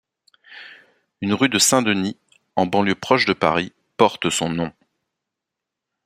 [1.21, 2.17] Une rue de Saint-Denis,
[2.55, 4.73] en banlieue proche de Paris, porte son nom.